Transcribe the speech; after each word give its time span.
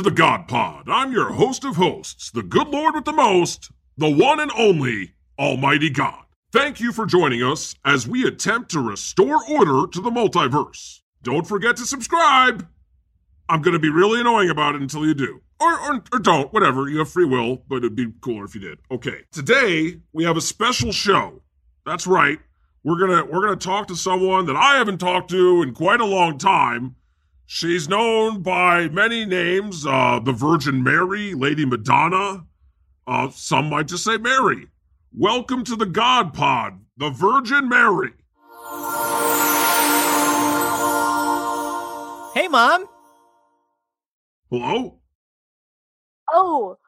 to 0.00 0.08
the 0.08 0.16
God 0.16 0.48
Pod. 0.48 0.88
I'm 0.88 1.12
your 1.12 1.32
host 1.32 1.62
of 1.62 1.76
hosts, 1.76 2.30
the 2.30 2.42
good 2.42 2.68
Lord 2.68 2.94
with 2.94 3.04
the 3.04 3.12
most, 3.12 3.70
the 3.98 4.08
one 4.08 4.40
and 4.40 4.50
only 4.56 5.12
Almighty 5.38 5.90
God. 5.90 6.24
Thank 6.52 6.80
you 6.80 6.90
for 6.90 7.04
joining 7.04 7.42
us 7.42 7.74
as 7.84 8.08
we 8.08 8.26
attempt 8.26 8.70
to 8.70 8.80
restore 8.80 9.44
order 9.46 9.86
to 9.92 10.00
the 10.00 10.10
multiverse. 10.10 11.00
Don't 11.22 11.46
forget 11.46 11.76
to 11.76 11.84
subscribe. 11.84 12.66
I'm 13.46 13.60
going 13.60 13.74
to 13.74 13.78
be 13.78 13.90
really 13.90 14.22
annoying 14.22 14.48
about 14.48 14.74
it 14.74 14.80
until 14.80 15.04
you 15.04 15.12
do. 15.12 15.42
Or, 15.60 15.78
or, 15.78 16.02
or 16.14 16.18
don't, 16.18 16.50
whatever. 16.50 16.88
You 16.88 17.00
have 17.00 17.10
free 17.10 17.26
will, 17.26 17.62
but 17.68 17.76
it'd 17.76 17.94
be 17.94 18.10
cooler 18.22 18.46
if 18.46 18.54
you 18.54 18.62
did. 18.62 18.78
Okay. 18.90 19.24
Today, 19.32 20.00
we 20.14 20.24
have 20.24 20.38
a 20.38 20.40
special 20.40 20.92
show. 20.92 21.42
That's 21.84 22.06
right. 22.06 22.38
We're 22.84 22.98
going 22.98 23.18
to 23.18 23.30
we're 23.30 23.44
going 23.44 23.58
to 23.58 23.66
talk 23.66 23.88
to 23.88 23.96
someone 23.96 24.46
that 24.46 24.56
I 24.56 24.78
haven't 24.78 24.96
talked 24.96 25.28
to 25.30 25.60
in 25.60 25.74
quite 25.74 26.00
a 26.00 26.06
long 26.06 26.38
time. 26.38 26.96
She's 27.52 27.88
known 27.88 28.42
by 28.42 28.88
many 28.90 29.26
names, 29.26 29.84
uh, 29.84 30.20
the 30.22 30.30
Virgin 30.30 30.84
Mary, 30.84 31.34
Lady 31.34 31.64
Madonna. 31.64 32.46
Uh, 33.08 33.28
some 33.30 33.70
might 33.70 33.88
just 33.88 34.04
say 34.04 34.18
Mary. 34.18 34.68
Welcome 35.12 35.64
to 35.64 35.74
the 35.74 35.84
God 35.84 36.32
Pod, 36.32 36.78
the 36.96 37.10
Virgin 37.10 37.68
Mary. 37.68 38.12
Hey, 42.34 42.46
Mom. 42.46 42.86
Hello? 44.48 45.00
Oh, 46.32 46.78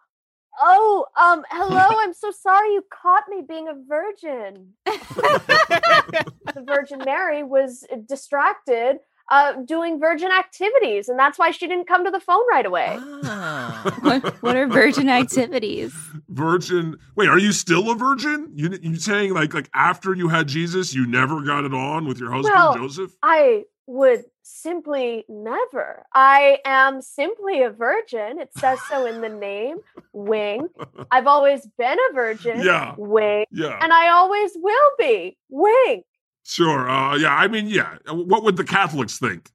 oh, 0.62 1.06
um, 1.20 1.42
hello. 1.50 1.88
I'm 1.90 2.14
so 2.14 2.30
sorry 2.30 2.68
you 2.74 2.84
caught 2.88 3.24
me 3.28 3.42
being 3.46 3.66
a 3.66 3.74
virgin. 3.74 4.74
the 4.86 6.64
Virgin 6.64 7.00
Mary 7.04 7.42
was 7.42 7.84
distracted 8.06 9.00
uh, 9.32 9.54
doing 9.64 9.98
virgin 9.98 10.30
activities, 10.30 11.08
and 11.08 11.18
that's 11.18 11.38
why 11.38 11.50
she 11.50 11.66
didn't 11.66 11.88
come 11.88 12.04
to 12.04 12.10
the 12.10 12.20
phone 12.20 12.46
right 12.50 12.66
away. 12.66 12.98
Ah. 13.24 13.98
what, 14.02 14.42
what 14.42 14.56
are 14.56 14.66
virgin 14.66 15.08
activities? 15.22 15.94
Virgin. 16.28 16.98
Wait, 17.16 17.30
are 17.30 17.38
you 17.38 17.50
still 17.52 17.90
a 17.90 17.94
virgin? 17.94 18.50
You 18.54 18.78
you 18.82 18.96
saying 18.96 19.32
like 19.32 19.54
like 19.54 19.70
after 19.74 20.14
you 20.14 20.28
had 20.28 20.48
Jesus, 20.48 20.94
you 20.94 21.06
never 21.06 21.40
got 21.40 21.64
it 21.64 21.72
on 21.72 22.04
with 22.06 22.18
your 22.18 22.30
husband 22.30 22.54
Well, 22.54 22.74
Joseph? 22.74 23.16
I 23.22 23.64
would 23.86 24.24
simply 24.42 25.24
never. 25.28 26.04
I 26.12 26.58
am 26.66 27.00
simply 27.00 27.62
a 27.62 27.70
virgin. 27.70 28.38
It 28.38 28.50
says 28.58 28.80
so 28.88 29.06
in 29.06 29.22
the 29.22 29.28
name. 29.30 29.78
Wing. 30.12 30.68
I've 31.10 31.26
always 31.26 31.66
been 31.78 31.96
a 32.10 32.12
virgin. 32.12 32.60
Yeah. 32.62 32.94
Wing. 32.98 33.46
Yeah, 33.50 33.78
And 33.80 33.92
I 33.92 34.10
always 34.10 34.52
will 34.56 34.90
be. 34.98 35.38
Wing. 35.48 36.02
Sure. 36.44 36.88
Uh, 36.88 37.16
yeah, 37.16 37.34
I 37.34 37.48
mean, 37.48 37.68
yeah. 37.68 37.96
What 38.08 38.42
would 38.44 38.56
the 38.56 38.64
Catholics 38.64 39.18
think 39.18 39.50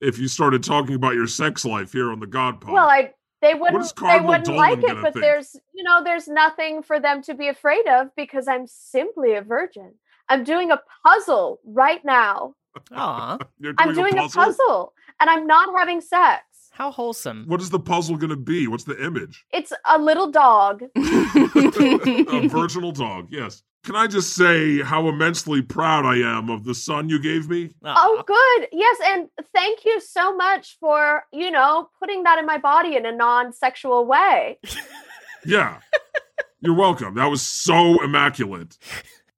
if 0.00 0.18
you 0.18 0.28
started 0.28 0.62
talking 0.62 0.94
about 0.94 1.14
your 1.14 1.26
sex 1.26 1.64
life 1.64 1.92
here 1.92 2.10
on 2.10 2.20
the 2.20 2.26
God 2.26 2.60
Pod? 2.60 2.72
Well, 2.72 2.88
I 2.88 3.12
they 3.42 3.54
wouldn't 3.54 3.94
they 3.96 4.20
wouldn't 4.20 4.44
Dolan 4.44 4.58
like 4.58 4.78
it, 4.78 4.96
but 5.02 5.14
think? 5.14 5.22
there's 5.22 5.56
you 5.74 5.82
know 5.82 6.02
there's 6.04 6.28
nothing 6.28 6.82
for 6.82 7.00
them 7.00 7.22
to 7.22 7.34
be 7.34 7.48
afraid 7.48 7.86
of 7.86 8.08
because 8.16 8.48
I'm 8.48 8.66
simply 8.66 9.34
a 9.34 9.42
virgin. 9.42 9.94
I'm 10.28 10.44
doing 10.44 10.70
a 10.70 10.80
puzzle 11.04 11.60
right 11.64 12.04
now. 12.04 12.54
Aw, 12.92 13.38
You're 13.58 13.74
I'm 13.78 13.94
doing 13.94 14.16
a 14.18 14.28
puzzle 14.28 14.92
and 15.18 15.28
I'm 15.28 15.46
not 15.46 15.76
having 15.76 16.00
sex. 16.00 16.44
How 16.80 16.90
wholesome. 16.90 17.44
What 17.46 17.60
is 17.60 17.68
the 17.68 17.78
puzzle 17.78 18.16
going 18.16 18.30
to 18.30 18.36
be? 18.36 18.66
What's 18.66 18.84
the 18.84 18.98
image? 19.04 19.44
It's 19.52 19.70
a 19.86 19.98
little 19.98 20.30
dog. 20.30 20.82
a 20.96 22.48
virginal 22.48 22.90
dog. 22.90 23.28
Yes. 23.30 23.62
Can 23.84 23.96
I 23.96 24.06
just 24.06 24.32
say 24.32 24.80
how 24.80 25.06
immensely 25.08 25.60
proud 25.60 26.06
I 26.06 26.16
am 26.16 26.48
of 26.48 26.64
the 26.64 26.74
son 26.74 27.10
you 27.10 27.20
gave 27.20 27.50
me? 27.50 27.68
Aw. 27.84 27.94
Oh, 27.98 28.22
good. 28.26 28.68
Yes, 28.72 28.96
and 29.04 29.28
thank 29.54 29.84
you 29.84 30.00
so 30.00 30.34
much 30.34 30.78
for, 30.80 31.24
you 31.32 31.50
know, 31.50 31.90
putting 31.98 32.22
that 32.22 32.38
in 32.38 32.46
my 32.46 32.56
body 32.56 32.96
in 32.96 33.04
a 33.04 33.12
non-sexual 33.12 34.06
way. 34.06 34.58
Yeah. 35.44 35.80
You're 36.60 36.74
welcome. 36.74 37.14
That 37.14 37.26
was 37.26 37.42
so 37.42 38.02
immaculate. 38.02 38.78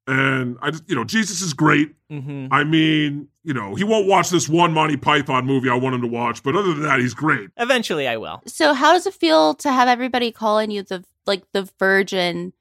And 0.05 0.57
I 0.61 0.71
just, 0.71 0.83
you 0.89 0.95
know, 0.95 1.03
Jesus 1.05 1.41
is 1.41 1.53
great. 1.53 1.93
Mhm. 2.11 2.49
I 2.51 2.63
mean, 2.65 3.29
you 3.43 3.53
know, 3.53 3.75
he 3.75 3.83
won't 3.83 4.07
watch 4.07 4.29
this 4.29 4.49
one 4.49 4.73
Monty 4.73 4.97
Python 4.97 5.45
movie 5.45 5.69
I 5.69 5.75
want 5.75 5.95
him 5.95 6.01
to 6.01 6.07
watch, 6.07 6.43
but 6.43 6.55
other 6.55 6.73
than 6.73 6.83
that, 6.83 6.99
he's 6.99 7.13
great. 7.13 7.49
Eventually, 7.57 8.07
I 8.07 8.17
will. 8.17 8.41
so, 8.45 8.73
how 8.73 8.91
does 8.93 9.07
it 9.07 9.13
feel 9.13 9.53
to 9.55 9.71
have 9.71 9.87
everybody 9.87 10.31
calling 10.31 10.71
you 10.71 10.83
the 10.83 11.03
like 11.25 11.43
the 11.53 11.69
Virgin 11.79 12.51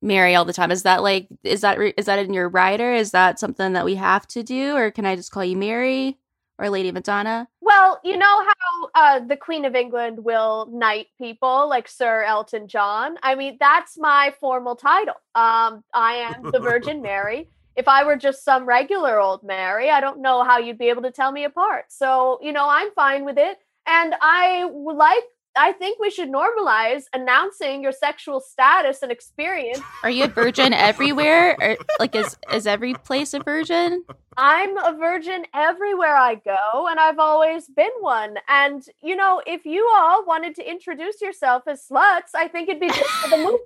Mary 0.00 0.34
all 0.36 0.44
the 0.44 0.52
time? 0.52 0.70
Is 0.70 0.82
that 0.84 1.02
like 1.02 1.26
is 1.42 1.62
that 1.62 1.78
re- 1.78 1.94
is 1.96 2.06
that 2.06 2.18
in 2.20 2.32
your 2.32 2.48
rider? 2.48 2.92
Is 2.92 3.10
that 3.10 3.38
something 3.40 3.72
that 3.72 3.84
we 3.84 3.96
have 3.96 4.26
to 4.28 4.42
do, 4.44 4.76
or 4.76 4.90
can 4.90 5.04
I 5.06 5.16
just 5.16 5.32
call 5.32 5.44
you 5.44 5.56
Mary 5.56 6.16
or 6.58 6.70
Lady 6.70 6.92
Madonna? 6.92 7.48
Well, 7.74 8.00
you 8.04 8.18
know 8.18 8.44
how 8.44 8.90
uh, 8.94 9.20
the 9.20 9.36
Queen 9.36 9.64
of 9.64 9.74
England 9.74 10.22
will 10.22 10.68
knight 10.70 11.06
people 11.16 11.70
like 11.70 11.88
Sir 11.88 12.22
Elton 12.22 12.68
John? 12.68 13.16
I 13.22 13.34
mean, 13.34 13.56
that's 13.58 13.96
my 13.96 14.34
formal 14.38 14.76
title. 14.76 15.14
Um, 15.34 15.82
I 15.94 16.16
am 16.16 16.50
the 16.50 16.60
Virgin 16.60 17.00
Mary. 17.10 17.48
If 17.74 17.88
I 17.88 18.04
were 18.04 18.16
just 18.16 18.44
some 18.44 18.66
regular 18.66 19.18
old 19.18 19.42
Mary, 19.42 19.88
I 19.88 20.02
don't 20.02 20.20
know 20.20 20.44
how 20.44 20.58
you'd 20.58 20.76
be 20.76 20.90
able 20.90 21.00
to 21.00 21.10
tell 21.10 21.32
me 21.32 21.44
apart. 21.44 21.86
So, 21.88 22.38
you 22.42 22.52
know, 22.52 22.68
I'm 22.68 22.90
fine 22.92 23.24
with 23.24 23.38
it. 23.38 23.56
And 23.86 24.14
I 24.20 24.64
like, 24.70 25.24
I 25.56 25.72
think 25.72 25.98
we 25.98 26.10
should 26.10 26.30
normalize 26.30 27.04
announcing 27.12 27.82
your 27.82 27.92
sexual 27.92 28.40
status 28.40 29.02
and 29.02 29.12
experience. 29.12 29.80
Are 30.02 30.10
you 30.10 30.24
a 30.24 30.28
virgin 30.28 30.72
everywhere? 30.72 31.56
Or 31.60 31.76
like 31.98 32.14
is 32.14 32.36
is 32.52 32.66
every 32.66 32.94
place 32.94 33.34
a 33.34 33.40
virgin? 33.40 34.04
I'm 34.36 34.76
a 34.78 34.96
virgin 34.96 35.44
everywhere 35.54 36.16
I 36.16 36.36
go, 36.36 36.86
and 36.88 36.98
I've 36.98 37.18
always 37.18 37.68
been 37.68 37.90
one. 38.00 38.36
And, 38.48 38.82
you 39.02 39.14
know, 39.14 39.42
if 39.46 39.66
you 39.66 39.86
all 39.94 40.24
wanted 40.24 40.54
to 40.54 40.68
introduce 40.68 41.20
yourself 41.20 41.64
as 41.66 41.86
sluts, 41.86 42.34
I 42.34 42.48
think 42.48 42.70
it'd 42.70 42.80
be 42.80 42.88
good 42.88 43.04
for 43.04 43.28
the 43.28 43.36
movement. 43.36 43.58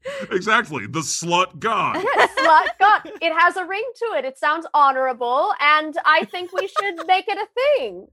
exactly. 0.32 0.86
The 0.86 1.00
slut 1.00 1.58
god. 1.60 1.96
Yeah, 1.96 2.26
slut 2.38 2.66
God. 2.80 3.12
It 3.22 3.32
has 3.32 3.56
a 3.56 3.64
ring 3.64 3.88
to 3.96 4.16
it. 4.16 4.24
It 4.24 4.36
sounds 4.36 4.66
honorable, 4.74 5.52
and 5.60 5.96
I 6.04 6.24
think 6.24 6.52
we 6.52 6.66
should 6.66 7.06
make 7.06 7.28
it 7.28 7.38
a 7.38 7.46
thing. 7.78 8.08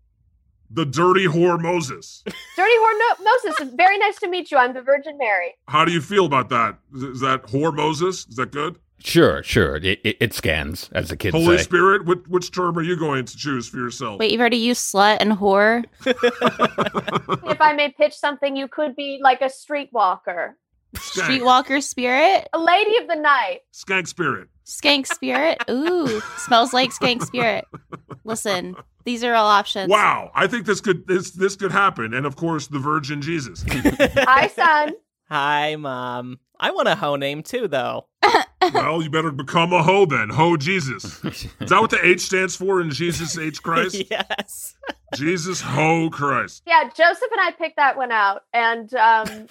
The 0.74 0.86
dirty 0.86 1.26
whore 1.26 1.60
Moses. 1.62 2.24
Dirty 2.26 2.36
Whore 2.56 3.00
no- 3.00 3.26
Moses, 3.26 3.74
very 3.76 3.98
nice 3.98 4.18
to 4.20 4.28
meet 4.30 4.52
you. 4.52 4.58
I'm 4.58 4.74
the 4.74 4.82
Virgin 4.82 5.18
Mary. 5.18 5.56
How 5.68 5.84
do 5.84 5.92
you 5.92 6.00
feel 6.02 6.26
about 6.26 6.48
that? 6.50 6.78
Is, 6.96 7.04
is 7.04 7.20
that 7.20 7.44
whore 7.44 7.76
Moses? 7.76 8.26
Is 8.28 8.36
that 8.38 8.52
good? 8.52 8.78
Sure, 9.04 9.42
sure. 9.44 9.78
It, 9.78 10.00
it, 10.04 10.18
it 10.20 10.34
scans, 10.34 10.90
as 10.94 11.10
the 11.10 11.18
kids 11.18 11.36
Holy 11.36 11.58
say. 11.58 11.64
Spirit? 11.64 12.06
Which, 12.06 12.20
which 12.28 12.52
term 12.52 12.78
are 12.78 12.84
you 12.84 12.96
going 12.96 13.26
to 13.26 13.36
choose 13.36 13.68
for 13.68 13.78
yourself? 13.78 14.20
Wait, 14.20 14.32
you've 14.32 14.40
already 14.40 14.58
used 14.58 14.82
slut 14.94 15.18
and 15.20 15.34
whore. 15.34 15.84
If 17.52 17.60
I 17.60 17.74
may 17.74 17.90
pitch 17.92 18.14
something, 18.14 18.56
you 18.56 18.68
could 18.68 18.96
be 18.96 19.20
like 19.22 19.42
a 19.42 19.46
streetwalker, 19.46 20.54
Skank. 20.96 21.40
Streetwalker 21.42 21.82
spirit, 21.84 22.48
a 22.54 22.60
lady 22.60 22.98
of 22.98 23.08
the 23.08 23.16
night. 23.16 23.62
Skank 23.74 24.08
spirit. 24.08 24.48
skank 24.66 25.08
spirit. 25.08 25.62
Ooh, 25.70 26.22
smells 26.38 26.74
like 26.74 26.92
skank 26.92 27.24
spirit. 27.24 27.66
Listen, 28.24 28.76
these 29.04 29.24
are 29.24 29.34
all 29.34 29.48
options. 29.48 29.90
Wow, 29.90 30.32
I 30.34 30.48
think 30.48 30.66
this 30.66 30.82
could 30.82 31.08
this 31.08 31.32
this 31.32 31.56
could 31.56 31.72
happen, 31.72 32.14
and 32.14 32.26
of 32.26 32.36
course, 32.36 32.68
the 32.68 32.80
Virgin 32.80 33.22
Jesus. 33.22 33.64
Hi, 33.70 34.48
son. 34.48 34.94
Hi, 35.30 35.76
Mom. 35.76 36.40
I 36.60 36.72
want 36.72 36.88
a 36.88 36.96
hoe 36.96 37.16
name 37.16 37.42
too, 37.44 37.68
though. 37.68 38.08
well, 38.74 39.02
you 39.02 39.10
better 39.10 39.32
become 39.32 39.74
a 39.74 39.82
hoe 39.82 40.06
then, 40.06 40.30
hoe 40.30 40.56
Jesus. 40.56 41.24
Is 41.26 41.50
that 41.60 41.82
what 41.82 41.90
the 41.90 42.06
H 42.06 42.22
stands 42.22 42.56
for 42.56 42.80
in 42.80 42.92
Jesus 42.92 43.38
H 43.38 43.64
Christ? 43.64 44.04
yes. 44.10 44.76
Jesus 45.16 45.62
hoe 45.62 46.10
Christ. 46.10 46.62
Yeah, 46.68 46.84
Joseph 46.84 47.32
and 47.32 47.42
I 47.42 47.52
picked 47.58 47.78
that 47.78 47.98
one 47.98 48.12
out, 48.12 48.44
and 48.54 48.94
um, 48.94 49.48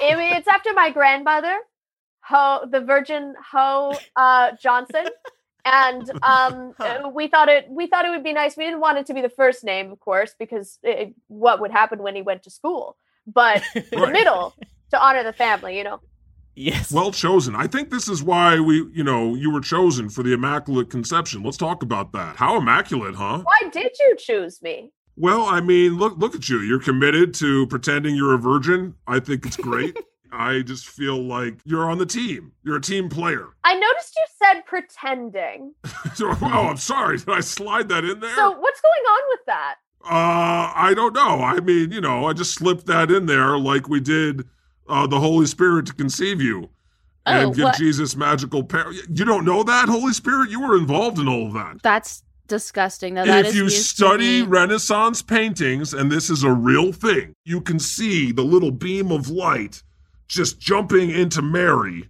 I 0.00 0.14
mean, 0.14 0.36
it's 0.36 0.48
after 0.48 0.72
my 0.74 0.90
grandmother, 0.90 1.56
Ho, 2.28 2.66
the 2.70 2.80
Virgin 2.80 3.34
Ho 3.52 3.94
uh, 4.16 4.52
Johnson, 4.60 5.06
and 5.64 6.08
um, 6.22 6.74
Huh. 6.78 7.10
we 7.14 7.28
thought 7.28 7.48
it 7.48 7.66
we 7.68 7.86
thought 7.86 8.04
it 8.04 8.10
would 8.10 8.24
be 8.24 8.32
nice. 8.32 8.56
We 8.56 8.64
didn't 8.64 8.80
want 8.80 8.98
it 8.98 9.06
to 9.06 9.14
be 9.14 9.20
the 9.20 9.28
first 9.28 9.64
name, 9.64 9.90
of 9.92 10.00
course, 10.00 10.34
because 10.38 10.78
it, 10.82 11.14
what 11.28 11.60
would 11.60 11.70
happen 11.70 12.02
when 12.02 12.14
he 12.14 12.22
went 12.22 12.42
to 12.44 12.50
school, 12.50 12.96
but 13.26 13.62
the 13.74 14.10
middle 14.12 14.54
to 14.90 15.00
honor 15.02 15.22
the 15.22 15.32
family, 15.32 15.76
you 15.78 15.84
know. 15.84 16.00
Yes. 16.56 16.92
Well 16.92 17.10
chosen. 17.10 17.56
I 17.56 17.66
think 17.66 17.90
this 17.90 18.08
is 18.08 18.22
why 18.22 18.60
we, 18.60 18.88
you 18.92 19.02
know, 19.02 19.34
you 19.34 19.50
were 19.50 19.60
chosen 19.60 20.08
for 20.08 20.22
the 20.22 20.32
Immaculate 20.32 20.88
Conception. 20.88 21.42
Let's 21.42 21.56
talk 21.56 21.82
about 21.82 22.12
that. 22.12 22.36
How 22.36 22.58
immaculate, 22.58 23.16
huh? 23.16 23.42
Why 23.42 23.68
did 23.70 23.90
you 23.98 24.14
choose 24.16 24.62
me? 24.62 24.92
Well, 25.16 25.44
I 25.46 25.60
mean, 25.60 25.96
look 25.96 26.16
look 26.16 26.34
at 26.34 26.48
you. 26.48 26.60
You're 26.60 26.80
committed 26.80 27.34
to 27.34 27.66
pretending 27.68 28.14
you're 28.14 28.34
a 28.34 28.38
virgin. 28.38 28.94
I 29.06 29.20
think 29.20 29.46
it's 29.46 29.56
great. 29.56 29.96
I 30.36 30.62
just 30.62 30.86
feel 30.88 31.22
like 31.22 31.54
you're 31.64 31.90
on 31.90 31.98
the 31.98 32.06
team. 32.06 32.52
You're 32.64 32.76
a 32.76 32.80
team 32.80 33.08
player. 33.08 33.48
I 33.64 33.74
noticed 33.74 34.14
you 34.16 34.24
said 34.42 34.62
pretending. 34.66 35.74
Oh, 36.20 36.68
I'm 36.70 36.76
sorry. 36.76 37.18
Did 37.18 37.28
I 37.30 37.40
slide 37.40 37.88
that 37.88 38.04
in 38.04 38.20
there? 38.20 38.34
So 38.36 38.50
what's 38.52 38.80
going 38.80 39.04
on 39.08 39.22
with 39.30 39.46
that? 39.46 39.74
Uh, 40.04 40.72
I 40.76 40.92
don't 40.94 41.14
know. 41.14 41.40
I 41.40 41.60
mean, 41.60 41.90
you 41.90 42.00
know, 42.00 42.26
I 42.26 42.32
just 42.34 42.54
slipped 42.54 42.86
that 42.86 43.10
in 43.10 43.26
there 43.26 43.58
like 43.58 43.88
we 43.88 44.00
did 44.00 44.46
uh, 44.88 45.06
the 45.06 45.18
Holy 45.18 45.46
Spirit 45.46 45.86
to 45.86 45.94
conceive 45.94 46.40
you 46.42 46.68
and 47.26 47.46
Oh, 47.48 47.50
give 47.52 47.64
what- 47.64 47.76
Jesus 47.78 48.14
magical 48.14 48.62
power. 48.62 48.92
You 48.92 49.24
don't 49.24 49.44
know 49.44 49.62
that, 49.64 49.88
Holy 49.88 50.12
Spirit? 50.12 50.50
You 50.50 50.60
were 50.60 50.76
involved 50.76 51.18
in 51.18 51.26
all 51.26 51.46
of 51.46 51.54
that. 51.54 51.82
That's 51.82 52.22
disgusting. 52.46 53.14
Now 53.14 53.24
that 53.24 53.46
if 53.46 53.52
is 53.52 53.56
you 53.56 53.70
study 53.70 54.42
me. 54.42 54.46
Renaissance 54.46 55.22
paintings, 55.22 55.94
and 55.94 56.12
this 56.12 56.28
is 56.30 56.44
a 56.44 56.52
real 56.52 56.92
thing, 56.92 57.34
you 57.44 57.60
can 57.62 57.78
see 57.78 58.30
the 58.30 58.44
little 58.44 58.70
beam 58.70 59.10
of 59.10 59.30
light 59.30 59.82
just 60.34 60.60
jumping 60.60 61.10
into 61.10 61.42
Mary. 61.42 62.08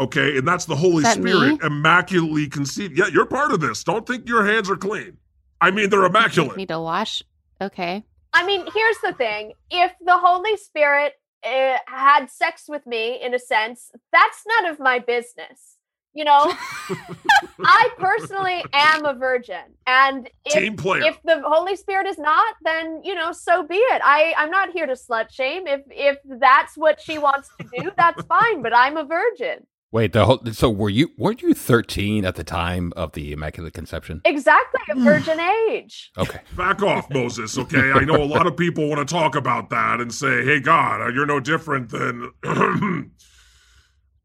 Okay, 0.00 0.38
and 0.38 0.48
that's 0.48 0.64
the 0.64 0.76
Holy 0.76 1.02
that 1.02 1.18
Spirit 1.18 1.60
me? 1.60 1.66
immaculately 1.66 2.48
conceived. 2.48 2.98
Yeah, 2.98 3.06
you're 3.06 3.26
part 3.26 3.52
of 3.52 3.60
this. 3.60 3.84
Don't 3.84 4.06
think 4.06 4.28
your 4.28 4.44
hands 4.44 4.70
are 4.70 4.76
clean. 4.76 5.18
I 5.60 5.70
mean, 5.70 5.90
they're 5.90 6.04
immaculate. 6.04 6.56
need 6.56 6.68
to 6.68 6.80
wash. 6.80 7.22
Okay. 7.60 8.04
I 8.32 8.46
mean, 8.46 8.66
here's 8.74 8.98
the 9.04 9.12
thing: 9.12 9.52
if 9.70 9.92
the 10.04 10.18
Holy 10.18 10.56
Spirit 10.56 11.12
uh, 11.44 11.76
had 11.86 12.30
sex 12.30 12.64
with 12.68 12.86
me, 12.86 13.20
in 13.22 13.34
a 13.34 13.38
sense, 13.38 13.92
that's 14.10 14.42
none 14.46 14.72
of 14.72 14.80
my 14.80 14.98
business. 14.98 15.71
You 16.14 16.24
know, 16.24 16.52
I 17.64 17.88
personally 17.96 18.62
am 18.74 19.06
a 19.06 19.14
virgin, 19.14 19.62
and 19.86 20.28
if 20.44 20.52
Team 20.52 20.76
player. 20.76 21.04
if 21.04 21.18
the 21.24 21.42
Holy 21.42 21.74
Spirit 21.74 22.06
is 22.06 22.18
not, 22.18 22.54
then 22.62 23.00
you 23.02 23.14
know, 23.14 23.32
so 23.32 23.66
be 23.66 23.76
it. 23.76 24.02
I 24.04 24.34
I'm 24.36 24.50
not 24.50 24.72
here 24.72 24.86
to 24.86 24.92
slut 24.92 25.32
shame. 25.32 25.66
If 25.66 25.80
if 25.90 26.18
that's 26.24 26.76
what 26.76 27.00
she 27.00 27.16
wants 27.16 27.48
to 27.58 27.66
do, 27.78 27.90
that's 27.96 28.22
fine. 28.24 28.62
But 28.62 28.76
I'm 28.76 28.98
a 28.98 29.04
virgin. 29.04 29.66
Wait, 29.92 30.14
the 30.14 30.24
whole, 30.24 30.40
so 30.52 30.70
were 30.70 30.88
you 30.88 31.10
weren't 31.18 31.42
you 31.42 31.52
13 31.52 32.24
at 32.24 32.34
the 32.34 32.44
time 32.44 32.94
of 32.96 33.12
the 33.12 33.32
Immaculate 33.32 33.74
Conception? 33.74 34.22
Exactly, 34.24 34.80
a 34.90 34.98
virgin 34.98 35.38
age. 35.68 36.10
Okay. 36.16 36.40
Back 36.56 36.82
off, 36.82 37.10
Moses, 37.10 37.58
okay? 37.58 37.92
I 37.92 38.00
know 38.00 38.22
a 38.22 38.24
lot 38.24 38.46
of 38.46 38.56
people 38.56 38.88
want 38.88 39.06
to 39.06 39.14
talk 39.14 39.34
about 39.34 39.68
that 39.68 40.00
and 40.00 40.12
say, 40.12 40.46
hey, 40.46 40.60
God, 40.60 41.02
uh, 41.02 41.08
you're 41.08 41.26
no 41.26 41.40
different 41.40 41.90
than. 41.90 42.32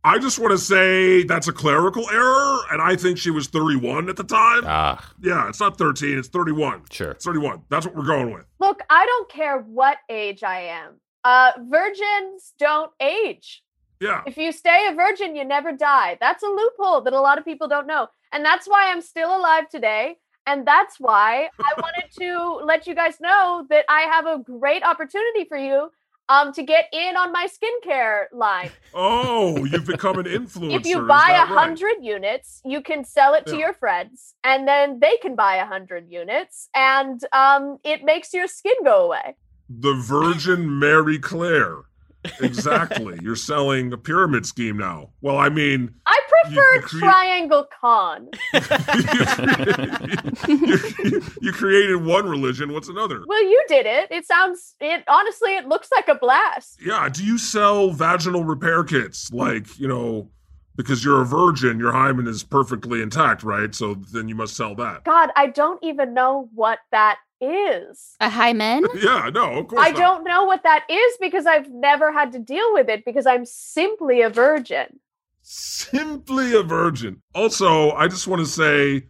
I 0.08 0.20
just 0.20 0.40
want 0.40 0.52
to 0.52 0.58
say 0.58 1.24
that's 1.24 1.50
a 1.50 1.52
clerical 1.52 2.10
error, 2.10 2.60
and 2.72 2.82
I 2.82 2.96
think 2.96 3.18
she 3.18 3.30
was 3.30 3.48
31 3.48 4.08
at 4.08 4.16
the 4.16 4.24
time. 4.24 4.64
Ah, 4.66 5.06
yeah, 5.22 5.50
it's 5.50 5.60
not 5.60 5.78
13, 5.78 6.18
it's 6.18 6.30
31. 6.30 6.84
sure. 6.90 7.12
It's 7.12 7.26
31. 7.26 7.64
That's 7.68 7.86
what 7.86 7.94
we're 7.94 8.06
going 8.06 8.34
with. 8.34 8.46
Look, 8.60 8.80
I 8.90 9.06
don't 9.06 9.30
care 9.30 9.60
what 9.60 9.98
age 10.08 10.44
I 10.44 10.62
am. 10.62 10.94
Uh, 11.26 11.52
virgins 11.70 12.54
don't 12.58 12.90
age. 13.02 13.64
Yeah. 14.00 14.22
If 14.26 14.38
you 14.38 14.54
stay 14.54 14.88
a 14.90 14.96
virgin, 14.96 15.36
you 15.36 15.44
never 15.44 15.74
die. 15.74 16.18
That's 16.22 16.42
a 16.42 16.48
loophole 16.48 17.02
that 17.02 17.12
a 17.12 17.20
lot 17.20 17.38
of 17.38 17.44
people 17.44 17.68
don't 17.68 17.86
know. 17.86 18.08
And 18.32 18.46
that's 18.46 18.66
why 18.66 18.90
I'm 18.90 19.02
still 19.02 19.36
alive 19.36 19.68
today. 19.68 20.20
And 20.46 20.66
that's 20.66 21.02
why 21.02 21.50
I 21.60 21.82
wanted 21.82 22.06
to 22.20 22.66
let 22.66 22.88
you 22.88 22.96
guys 22.96 23.20
know 23.20 23.68
that 23.70 23.84
I 23.90 24.04
have 24.04 24.26
a 24.26 24.40
great 24.40 24.84
opportunity 24.84 25.44
for 25.50 25.58
you 25.58 25.92
um, 26.30 26.52
to 26.54 26.64
get 26.64 26.86
in 26.92 27.16
on 27.18 27.32
my 27.32 27.48
skincare 27.48 28.26
line. 28.32 28.72
Oh, 28.94 29.64
you've 29.72 29.86
become 29.86 30.18
an 30.20 30.26
influencer. 30.26 30.80
if 30.80 30.86
you 30.86 31.00
buy 31.02 31.30
a 31.30 31.34
that 31.34 31.50
right? 31.50 31.60
hundred 31.60 31.96
units, 32.02 32.62
you 32.66 32.82
can 32.82 33.04
sell 33.04 33.34
it 33.34 33.46
to 33.48 33.54
Yeah. 33.54 33.60
your 33.60 33.74
friends, 33.74 34.36
and 34.44 34.68
then 34.68 35.00
they 35.00 35.18
can 35.18 35.36
buy 35.36 35.56
a 35.56 35.66
hundred 35.66 36.12
units, 36.12 36.70
and 36.76 37.22
um, 37.34 37.78
it 37.84 38.04
makes 38.04 38.34
your 38.34 38.48
skin 38.48 38.76
go 38.84 39.06
away. 39.06 39.36
The 39.70 39.94
Virgin 39.96 40.80
Mary 40.80 41.20
Claire. 41.20 41.80
Exactly. 42.42 43.20
You're 43.24 43.36
selling 43.36 43.92
a 43.94 43.98
pyramid 43.98 44.46
scheme 44.46 44.78
now. 44.78 45.10
Well, 45.22 45.38
I 45.38 45.50
mean, 45.50 45.94
I 46.06 46.20
prefer 46.30 46.76
you 46.76 46.82
create- 46.82 47.04
Triangle 47.04 47.68
Con. 47.82 48.30
you, 50.48 51.22
you 51.42 51.52
created 51.52 52.04
one 52.04 52.28
religion. 52.28 52.74
What's 52.74 52.90
another? 52.90 53.24
Well, 53.28 53.44
you 53.44 53.64
did 53.68 53.86
it. 53.86 54.12
It 54.12 54.26
sounds. 54.26 54.76
It 54.80 55.04
honestly, 55.08 55.56
it 55.56 55.68
looks 55.68 55.90
like 55.92 56.08
a 56.08 56.16
blast. 56.16 56.80
Yeah. 56.84 57.10
Do 57.10 57.26
you 57.26 57.38
sell 57.38 57.92
vaginal 57.92 58.44
repair 58.44 58.84
kits? 58.84 59.32
Like, 59.32 59.80
you 59.80 59.88
know, 59.88 60.30
because 60.76 61.04
you're 61.04 61.22
a 61.22 61.26
virgin, 61.26 61.80
your 61.80 61.92
hymen 61.92 62.28
is 62.28 62.44
perfectly 62.44 63.02
intact, 63.02 63.44
right? 63.44 63.74
So 63.74 63.96
then 64.14 64.30
you 64.30 64.36
must 64.36 64.56
sell 64.56 64.76
that. 64.76 65.04
God, 65.04 65.30
I 65.36 65.48
don't 65.48 65.84
even 65.84 66.14
know 66.14 66.50
what 66.54 66.80
that 66.92 67.18
is. 67.42 68.16
A 68.20 68.30
hymen? 68.30 68.86
Yeah, 68.96 69.30
no, 69.34 69.60
of 69.60 69.68
course. 69.68 69.86
I 69.86 69.92
not. 69.92 69.98
don't 69.98 70.24
know 70.24 70.46
what 70.46 70.64
that 70.64 70.86
is 70.90 71.18
because 71.20 71.46
I've 71.46 71.70
never 71.70 72.12
had 72.12 72.32
to 72.34 72.40
deal 72.40 72.74
with 72.74 72.90
it 72.90 73.06
because 73.06 73.26
I'm 73.26 73.46
simply 73.46 74.22
a 74.22 74.30
virgin. 74.30 75.00
Simply 75.44 76.54
a 76.56 76.64
virgin. 76.64 77.22
Also, 77.34 77.92
I 77.92 78.08
just 78.08 78.28
want 78.28 78.42
to 78.42 78.46
say, 78.46 79.08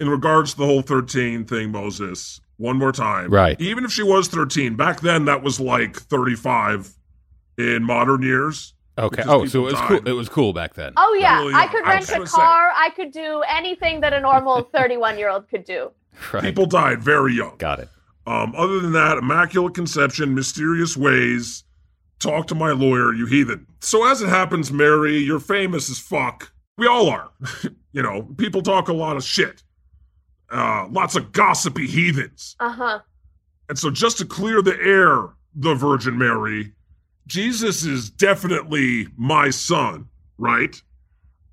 in 0.00 0.08
regards 0.08 0.52
to 0.52 0.58
the 0.58 0.66
whole 0.66 0.82
13 0.82 1.44
thing, 1.44 1.70
Moses, 1.70 2.40
one 2.56 2.78
more 2.78 2.92
time. 2.92 3.30
Right. 3.30 3.60
Even 3.60 3.84
if 3.84 3.92
she 3.92 4.02
was 4.02 4.28
13, 4.28 4.76
back 4.76 5.00
then 5.00 5.26
that 5.26 5.42
was 5.42 5.60
like 5.60 5.96
35 5.96 6.94
in 7.58 7.82
modern 7.82 8.22
years. 8.22 8.74
Okay. 8.98 9.22
Oh, 9.26 9.44
so 9.44 9.60
it 9.60 9.64
was 9.64 9.74
died. 9.74 9.88
cool. 9.88 10.08
It 10.08 10.12
was 10.12 10.28
cool 10.30 10.52
back 10.54 10.72
then. 10.74 10.94
Oh 10.96 11.18
yeah, 11.20 11.44
Well, 11.44 11.54
I 11.54 11.66
could 11.66 11.84
rent 11.86 12.10
was 12.18 12.32
a 12.32 12.34
car. 12.34 12.72
I 12.74 12.88
could 12.96 13.12
do 13.12 13.42
anything 13.46 14.00
that 14.00 14.14
a 14.14 14.20
normal 14.20 14.62
31 14.74 15.18
year 15.18 15.28
old 15.28 15.48
could 15.48 15.64
do. 15.64 15.90
Right. 16.32 16.42
People 16.42 16.66
died 16.66 17.02
very 17.02 17.34
young. 17.34 17.56
Got 17.58 17.80
it. 17.80 17.88
Um, 18.26 18.54
other 18.56 18.80
than 18.80 18.92
that, 18.92 19.18
immaculate 19.18 19.74
conception, 19.74 20.34
mysterious 20.34 20.96
ways. 20.96 21.64
Talk 22.18 22.46
to 22.48 22.54
my 22.54 22.70
lawyer, 22.70 23.12
you 23.12 23.26
heathen. 23.26 23.66
So 23.80 24.06
as 24.06 24.22
it 24.22 24.28
happens, 24.28 24.72
Mary, 24.72 25.18
you're 25.18 25.38
famous 25.38 25.90
as 25.90 25.98
fuck. 25.98 26.50
We 26.78 26.86
all 26.86 27.08
are. 27.10 27.30
you 27.92 28.02
know, 28.02 28.22
people 28.36 28.62
talk 28.62 28.88
a 28.88 28.92
lot 28.92 29.16
of 29.16 29.24
shit. 29.24 29.62
Uh, 30.50 30.86
lots 30.90 31.14
of 31.14 31.32
gossipy 31.32 31.86
heathens. 31.86 32.56
Uh 32.58 32.70
huh. 32.70 32.98
And 33.68 33.78
so 33.78 33.90
just 33.90 34.18
to 34.18 34.24
clear 34.24 34.62
the 34.62 34.78
air, 34.80 35.28
the 35.54 35.74
Virgin 35.74 36.16
Mary, 36.16 36.72
Jesus 37.26 37.84
is 37.84 38.10
definitely 38.10 39.08
my 39.16 39.50
son, 39.50 40.08
right? 40.38 40.80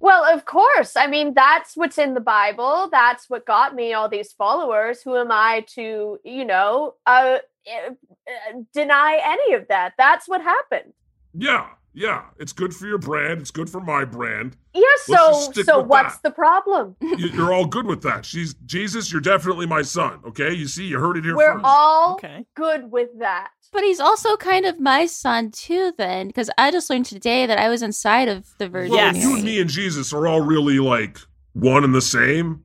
Well, 0.04 0.26
of 0.26 0.44
course. 0.44 0.98
I 0.98 1.08
mean, 1.08 1.34
that's 1.34 1.78
what's 1.78 1.98
in 1.98 2.14
the 2.14 2.20
Bible. 2.20 2.90
That's 2.92 3.30
what 3.30 3.46
got 3.46 3.74
me 3.74 3.94
all 3.94 4.10
these 4.10 4.34
followers. 4.34 5.02
Who 5.02 5.16
am 5.16 5.32
I 5.32 5.66
to, 5.76 6.20
you 6.26 6.44
know, 6.44 6.96
uh, 7.06 7.38
eh, 7.66 7.88
uh, 7.88 8.60
deny 8.74 9.22
any 9.24 9.54
of 9.54 9.70
that? 9.70 9.94
That's 9.98 10.28
what 10.28 10.42
happened. 10.42 10.92
Yeah, 11.34 11.70
yeah. 11.94 12.24
It's 12.40 12.54
good 12.54 12.76
for 12.76 12.88
your 12.88 12.98
brand. 12.98 13.42
It's 13.42 13.52
good 13.52 13.70
for 13.70 13.80
my 13.80 14.04
brand. 14.06 14.58
Yeah. 14.74 14.82
So, 15.04 15.52
so 15.64 15.80
what's 15.80 16.18
that. 16.18 16.24
the 16.24 16.32
problem? 16.32 16.96
You- 17.02 17.28
You're 17.30 17.54
all 17.54 17.66
good 17.66 17.86
with 17.86 18.02
that. 18.04 18.26
She's 18.26 18.54
Jesus. 18.66 19.12
You're 19.12 19.22
definitely 19.22 19.66
my 19.68 19.82
son. 19.84 20.20
Okay. 20.28 20.54
You 20.54 20.68
see, 20.68 20.86
you 20.88 21.00
heard 21.00 21.18
it 21.18 21.24
here 21.24 21.36
We're 21.36 21.54
first. 21.54 21.66
all 21.66 22.14
Okay. 22.16 22.46
good 22.56 22.92
with 22.92 23.10
that. 23.20 23.50
But 23.72 23.84
he's 23.84 24.00
also 24.00 24.38
kind 24.38 24.66
of 24.66 24.80
my 24.80 25.06
son 25.08 25.50
too, 25.52 25.94
then, 25.98 26.28
because 26.28 26.50
I 26.58 26.70
just 26.72 26.90
learned 26.90 27.06
today 27.08 27.46
that 27.48 27.58
I 27.58 27.70
was 27.70 27.82
inside 27.82 28.28
of 28.28 28.48
the 28.60 28.70
Virgin 28.70 28.92
Well, 28.92 29.14
Yes. 29.14 29.24
you 29.24 29.36
and 29.36 29.44
me 29.44 29.60
and 29.60 29.70
Jesus 29.70 30.14
are 30.14 30.28
all 30.28 30.42
really 30.42 30.80
like 30.80 31.18
one 31.54 31.84
and 31.84 31.94
the 31.96 32.02
same. 32.02 32.64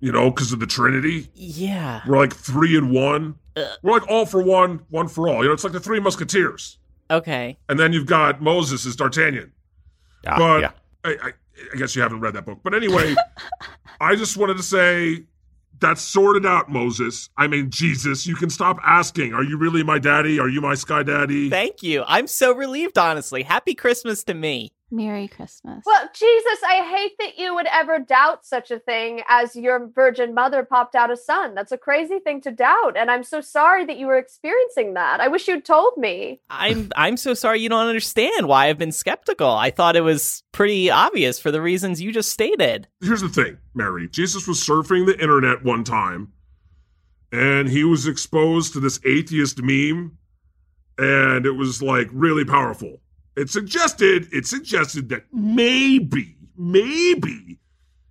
You 0.00 0.12
know, 0.12 0.30
because 0.30 0.52
of 0.52 0.60
the 0.60 0.66
Trinity. 0.66 1.30
Yeah. 1.34 2.02
We're 2.06 2.18
like 2.18 2.34
three 2.34 2.76
and 2.76 2.90
one. 2.90 3.36
Ugh. 3.56 3.66
We're 3.82 3.92
like 3.92 4.06
all 4.10 4.26
for 4.26 4.42
one, 4.42 4.80
one 4.90 5.08
for 5.08 5.28
all. 5.28 5.42
You 5.42 5.48
know, 5.48 5.52
it's 5.54 5.64
like 5.64 5.72
the 5.72 5.80
three 5.80 5.98
Musketeers. 5.98 6.78
Okay. 7.10 7.58
And 7.68 7.78
then 7.78 7.92
you've 7.92 8.06
got 8.06 8.40
Moses 8.42 8.86
as 8.86 8.96
D'Artagnan. 8.96 9.52
Ah, 10.26 10.38
But 10.38 10.60
yeah. 10.60 10.70
I, 11.04 11.10
I, 11.10 11.32
I 11.72 11.76
guess 11.76 11.94
you 11.94 12.02
haven't 12.02 12.20
read 12.20 12.34
that 12.34 12.46
book. 12.46 12.60
But 12.62 12.74
anyway, 12.74 13.14
I 14.00 14.16
just 14.16 14.36
wanted 14.36 14.56
to 14.56 14.62
say 14.62 15.24
that's 15.80 16.02
sorted 16.02 16.46
out, 16.46 16.70
Moses. 16.70 17.30
I 17.36 17.46
mean, 17.46 17.70
Jesus, 17.70 18.26
you 18.26 18.36
can 18.36 18.50
stop 18.50 18.78
asking, 18.84 19.34
are 19.34 19.42
you 19.42 19.56
really 19.56 19.82
my 19.82 19.98
daddy? 19.98 20.38
Are 20.38 20.48
you 20.48 20.60
my 20.60 20.74
sky 20.74 21.02
daddy? 21.02 21.50
Thank 21.50 21.82
you. 21.82 22.04
I'm 22.06 22.26
so 22.26 22.54
relieved, 22.54 22.98
honestly. 22.98 23.42
Happy 23.42 23.74
Christmas 23.74 24.24
to 24.24 24.34
me. 24.34 24.72
Merry 24.90 25.28
Christmas. 25.28 25.82
Well, 25.84 26.08
Jesus, 26.14 26.58
I 26.66 26.82
hate 26.82 27.12
that 27.18 27.38
you 27.38 27.54
would 27.54 27.66
ever 27.72 27.98
doubt 27.98 28.44
such 28.44 28.70
a 28.70 28.78
thing 28.78 29.22
as 29.28 29.56
your 29.56 29.88
virgin 29.88 30.34
mother 30.34 30.64
popped 30.64 30.94
out 30.94 31.10
a 31.10 31.16
son. 31.16 31.54
That's 31.54 31.72
a 31.72 31.78
crazy 31.78 32.18
thing 32.18 32.40
to 32.42 32.50
doubt. 32.50 32.96
And 32.96 33.10
I'm 33.10 33.24
so 33.24 33.40
sorry 33.40 33.84
that 33.86 33.98
you 33.98 34.06
were 34.06 34.18
experiencing 34.18 34.94
that. 34.94 35.20
I 35.20 35.28
wish 35.28 35.48
you'd 35.48 35.64
told 35.64 35.96
me. 35.96 36.40
I'm 36.50 36.90
I'm 36.96 37.16
so 37.16 37.34
sorry 37.34 37.60
you 37.60 37.68
don't 37.68 37.86
understand 37.86 38.46
why 38.46 38.68
I've 38.68 38.78
been 38.78 38.92
skeptical. 38.92 39.50
I 39.50 39.70
thought 39.70 39.96
it 39.96 40.02
was 40.02 40.42
pretty 40.52 40.90
obvious 40.90 41.38
for 41.40 41.50
the 41.50 41.62
reasons 41.62 42.00
you 42.00 42.12
just 42.12 42.30
stated. 42.30 42.86
Here's 43.00 43.22
the 43.22 43.28
thing, 43.28 43.58
Mary. 43.74 44.08
Jesus 44.08 44.46
was 44.46 44.60
surfing 44.60 45.06
the 45.06 45.20
internet 45.20 45.64
one 45.64 45.84
time 45.84 46.32
and 47.32 47.68
he 47.68 47.82
was 47.82 48.06
exposed 48.06 48.72
to 48.72 48.80
this 48.80 49.00
atheist 49.04 49.60
meme 49.60 50.16
and 50.98 51.46
it 51.46 51.52
was 51.52 51.82
like 51.82 52.08
really 52.12 52.44
powerful. 52.44 53.00
It 53.36 53.50
suggested, 53.50 54.28
it 54.32 54.46
suggested 54.46 55.08
that 55.08 55.24
maybe, 55.32 56.36
maybe 56.56 57.58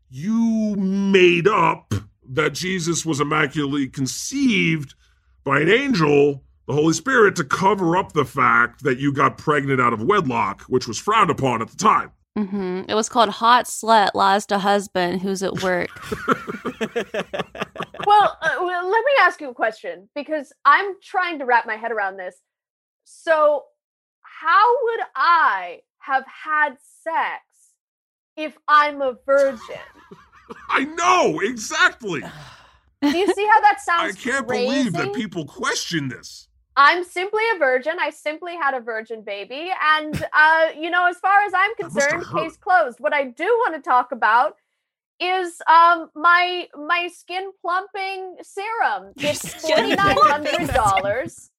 you 0.10 0.76
made 0.76 1.48
up 1.48 1.94
that 2.30 2.54
Jesus 2.54 3.06
was 3.06 3.20
immaculately 3.20 3.88
conceived 3.88 4.96
by 5.44 5.60
an 5.60 5.70
angel, 5.70 6.44
the 6.68 6.74
Holy 6.74 6.94
Spirit, 6.94 7.36
to 7.38 7.44
cover 7.44 7.96
up 7.98 8.14
the 8.14 8.26
fact 8.26 8.84
that 8.84 8.98
you 9.00 9.14
got 9.14 9.38
pregnant 9.38 9.80
out 9.82 9.94
of 9.94 10.04
wedlock, 10.04 10.62
which 10.64 10.88
was 10.88 10.98
frowned 10.98 11.30
upon 11.30 11.62
at 11.62 11.70
the 11.70 11.78
time. 11.78 12.12
hmm 12.38 12.82
It 12.88 12.96
was 12.96 13.10
called 13.10 13.30
Hot 13.30 13.66
Slut 13.66 14.12
Lost 14.14 14.52
a 14.52 14.60
Husband 14.60 15.22
Who's 15.22 15.42
at 15.42 15.62
Work. 15.62 15.90
well, 18.06 18.38
uh, 18.42 18.58
well, 18.62 18.90
let 18.90 19.06
me 19.06 19.12
ask 19.20 19.40
you 19.42 19.50
a 19.50 19.54
question 19.54 20.10
because 20.16 20.52
I'm 20.66 20.96
trying 21.02 21.40
to 21.40 21.46
wrap 21.46 21.66
my 21.66 21.76
head 21.76 21.92
around 21.92 22.18
this. 22.18 22.36
So, 23.06 23.64
how 24.44 24.84
would 24.84 25.00
I 25.16 25.80
have 26.00 26.26
had 26.28 26.76
sex 27.02 27.44
if 28.36 28.58
I'm 28.68 29.02
a 29.02 29.16
virgin? 29.26 29.60
I 30.70 30.84
know 30.84 31.40
exactly. 31.40 32.22
Do 33.02 33.18
you 33.18 33.34
see 33.34 33.48
how 33.48 33.62
that 33.62 33.80
sounds? 33.86 34.16
I 34.16 34.20
can't 34.20 34.48
crazy? 34.48 34.66
believe 34.66 34.94
that 34.94 35.14
people 35.14 35.46
question 35.46 36.10
this. 36.10 36.50
I'm 36.76 37.04
simply 37.04 37.44
a 37.56 37.60
virgin. 37.60 37.94
I 38.00 38.10
simply 38.10 38.56
had 38.56 38.74
a 38.74 38.80
virgin 38.82 39.22
baby. 39.22 39.72
And, 39.82 40.26
uh, 40.34 40.70
you 40.78 40.90
know, 40.90 41.06
as 41.08 41.18
far 41.20 41.42
as 41.44 41.54
I'm 41.56 41.72
That 41.78 41.94
must 41.94 42.12
have 42.12 42.22
concerned, 42.22 42.44
case 42.44 42.58
closed. 42.58 43.00
What 43.00 43.14
I 43.14 43.26
do 43.26 43.46
want 43.46 43.76
to 43.76 43.82
talk 43.82 44.12
about 44.12 44.58
is 45.20 45.62
um 45.70 46.10
my 46.16 46.68
my 46.76 47.08
skin 47.14 47.52
plumping 47.62 48.36
serum. 48.42 49.14
It's 49.18 49.40
skin 49.40 49.78
forty 49.78 49.96
nine 49.96 50.18
hundred 50.20 50.74
dollars. 50.74 51.52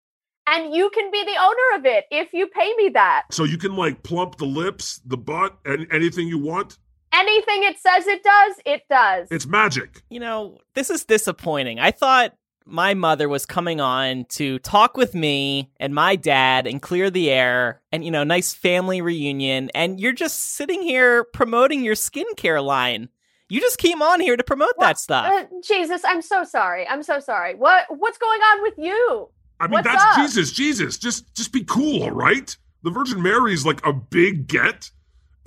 And 0.47 0.75
you 0.75 0.91
can 0.91 1.11
be 1.11 1.25
the 1.25 1.37
owner 1.41 1.79
of 1.79 1.87
it 1.87 2.05
if 2.11 2.33
you 2.33 2.47
pay 2.47 2.75
me 2.77 2.91
that. 2.91 3.25
So 3.31 3.45
you 3.45 3.57
can 3.57 3.77
like 3.77 4.03
plump 4.03 4.37
the 4.37 4.45
lips, 4.45 5.01
the 5.07 5.17
butt, 5.17 5.57
and 5.65 5.87
anything 5.91 6.29
you 6.29 6.39
want. 6.39 6.79
Anything 7.13 7.63
it 7.63 7.79
says 7.79 8.07
it 8.07 8.23
does, 8.23 8.57
it 8.67 8.83
does. 8.91 9.29
It's 9.31 9.47
magic. 9.47 10.03
You 10.11 10.21
know, 10.21 10.59
this 10.75 10.91
is 10.91 11.05
disappointing. 11.05 11.79
I 11.79 11.93
thought 11.93 12.35
my 12.67 12.95
mother 12.95 13.29
was 13.29 13.47
coming 13.47 13.81
on 13.81 14.25
to 14.31 14.59
talk 14.61 14.97
with 14.97 15.15
me 15.15 15.71
and 15.79 15.95
my 15.95 16.17
dad 16.17 16.67
and 16.67 16.81
clear 16.83 17.11
the 17.11 17.31
air 17.31 17.83
and, 17.93 18.05
you 18.05 18.11
know, 18.11 18.25
nice 18.25 18.53
family 18.53 19.01
reunion. 19.01 19.71
And 19.75 20.01
you're 20.01 20.13
just 20.13 20.55
sitting 20.55 20.83
here 20.83 21.25
promoting 21.25 21.85
your 21.85 21.95
skincare 21.95 22.65
line. 22.65 23.11
You 23.49 23.61
just 23.61 23.79
came 23.79 24.01
on 24.01 24.21
here 24.21 24.37
to 24.37 24.43
promote 24.43 24.73
Well, 24.79 24.89
that 24.89 24.99
stuff. 24.99 25.27
Uh, 25.27 25.45
Jesus, 25.63 26.03
I'm 26.05 26.23
so 26.23 26.45
sorry. 26.45 26.89
I'm 26.89 27.03
so 27.03 27.21
sorry. 27.21 27.55
What 27.55 27.85
what's 27.91 28.19
going 28.19 28.41
on 28.41 28.63
with 28.63 28.75
you? 28.79 29.29
I 29.61 29.65
mean, 29.67 29.73
What's 29.75 29.87
that's 29.89 30.03
up? 30.05 30.17
Jesus. 30.17 30.53
Jesus, 30.53 30.99
just 30.99 31.35
just 31.35 31.53
be 31.53 31.65
cool, 31.65 32.03
all 32.03 32.11
right? 32.11 32.57
The 32.83 32.91
Virgin 32.91 33.23
Mary's 33.23 33.65
like 33.65 33.85
a 33.87 33.93
big 33.93 34.47
get, 34.47 34.91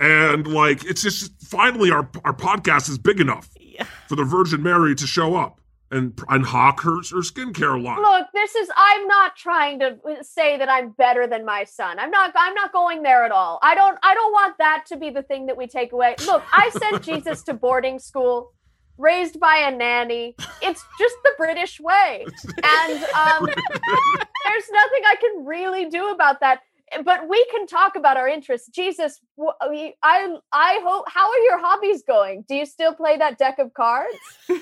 and 0.00 0.46
like 0.46 0.84
it's 0.84 1.02
just 1.02 1.32
finally 1.42 1.90
our 1.90 2.08
our 2.24 2.34
podcast 2.34 2.88
is 2.88 2.98
big 2.98 3.20
enough 3.20 3.48
Yeah. 3.60 3.84
for 4.08 4.16
the 4.16 4.24
Virgin 4.24 4.62
Mary 4.62 4.94
to 4.94 5.06
show 5.06 5.36
up 5.36 5.60
and 5.90 6.18
and 6.28 6.44
hawk 6.44 6.80
her 6.82 6.96
her 6.96 7.22
skincare 7.22 7.80
line. 7.82 8.00
Look, 8.00 8.26
this 8.34 8.54
is 8.54 8.68
I'm 8.76 9.06
not 9.06 9.36
trying 9.36 9.78
to 9.80 9.96
say 10.22 10.58
that 10.58 10.68
I'm 10.68 10.90
better 10.90 11.26
than 11.26 11.44
my 11.44 11.64
son. 11.64 11.98
I'm 11.98 12.10
not 12.10 12.32
I'm 12.36 12.54
not 12.54 12.72
going 12.72 13.02
there 13.02 13.24
at 13.24 13.30
all. 13.32 13.58
I 13.62 13.74
don't 13.74 13.98
I 14.02 14.14
don't 14.14 14.32
want 14.32 14.56
that 14.58 14.84
to 14.88 14.96
be 14.96 15.10
the 15.10 15.22
thing 15.22 15.46
that 15.46 15.56
we 15.56 15.66
take 15.66 15.92
away. 15.92 16.16
Look, 16.26 16.42
I 16.52 16.70
sent 16.70 17.02
Jesus 17.02 17.42
to 17.44 17.54
boarding 17.54 17.98
school, 17.98 18.52
raised 18.98 19.40
by 19.40 19.56
a 19.56 19.70
nanny. 19.70 20.34
It's 20.62 20.84
just 20.98 21.16
the 21.24 21.32
British 21.38 21.80
way. 21.80 22.26
And 22.62 23.04
um 23.04 23.46
there's 24.44 24.70
nothing 24.70 25.02
I 25.06 25.16
can 25.20 25.44
really 25.46 25.86
do 25.88 26.08
about 26.08 26.40
that. 26.40 26.60
But 27.04 27.28
we 27.28 27.44
can 27.50 27.66
talk 27.66 27.96
about 27.96 28.16
our 28.16 28.26
interests. 28.28 28.68
Jesus, 28.68 29.20
I 29.62 30.36
I 30.52 30.80
hope 30.82 31.04
how 31.08 31.28
are 31.30 31.38
your 31.40 31.58
hobbies 31.58 32.02
going? 32.02 32.44
Do 32.48 32.54
you 32.54 32.64
still 32.64 32.94
play 32.94 33.18
that 33.18 33.38
deck 33.38 33.58
of 33.58 33.74
cards? 33.74 34.16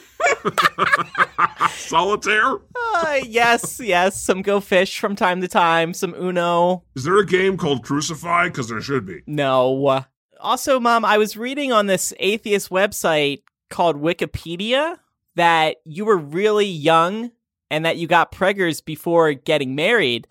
Solitaire? 1.71 2.57
Uh, 2.75 3.21
yes, 3.25 3.81
yes. 3.81 4.21
Some 4.21 4.43
Go 4.43 4.59
Fish 4.61 4.99
from 4.99 5.14
time 5.14 5.40
to 5.40 5.49
time. 5.49 5.95
Some 5.95 6.14
Uno. 6.14 6.83
Is 6.97 7.05
there 7.05 7.19
a 7.19 7.26
game 7.26 7.57
called 7.57 7.85
Crucify? 7.85 8.49
Because 8.49 8.69
there 8.69 8.81
should 8.81 9.07
be. 9.07 9.23
No. 9.26 10.05
Also, 10.40 10.81
Mom, 10.81 11.05
I 11.05 11.19
was 11.19 11.37
reading 11.37 11.73
on 11.73 11.87
this 11.87 12.12
atheist 12.19 12.71
website 12.71 13.43
called 13.70 13.96
Wikipedia 14.00 14.96
that 15.35 15.76
you 15.85 16.04
were 16.04 16.16
really 16.16 16.66
young 16.66 17.30
and 17.70 17.85
that 17.85 17.96
you 17.96 18.06
got 18.06 18.32
preggers 18.32 18.85
before 18.85 19.32
getting 19.35 19.75
married. 19.75 20.26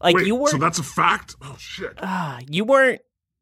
Like 0.00 0.16
Wait, 0.16 0.26
you 0.26 0.34
weren't 0.34 0.50
so 0.50 0.58
that's 0.58 0.78
a 0.78 0.82
fact? 0.84 1.36
Oh 1.42 1.56
shit. 1.58 1.94
Ah, 2.02 2.38
you 2.48 2.64
weren't 2.64 3.00